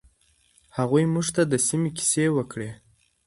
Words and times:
هغوی 0.77 1.03
موږ 1.13 1.27
ته 1.35 1.41
د 1.51 1.53
سیمې 1.67 1.89
کیسې 1.97 2.25
وکړې. 2.35 2.69